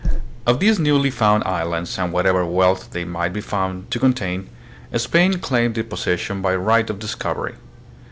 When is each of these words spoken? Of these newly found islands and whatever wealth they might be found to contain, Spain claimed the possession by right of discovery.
Of 0.47 0.59
these 0.59 0.79
newly 0.79 1.11
found 1.11 1.43
islands 1.43 1.99
and 1.99 2.11
whatever 2.11 2.43
wealth 2.43 2.89
they 2.89 3.03
might 3.05 3.33
be 3.33 3.39
found 3.39 3.91
to 3.91 3.99
contain, 3.99 4.49
Spain 4.95 5.37
claimed 5.37 5.75
the 5.75 5.83
possession 5.83 6.41
by 6.41 6.55
right 6.55 6.89
of 6.89 6.97
discovery. 6.97 7.53